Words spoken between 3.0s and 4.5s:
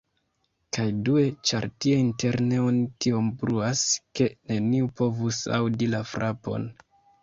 tiom bruas ke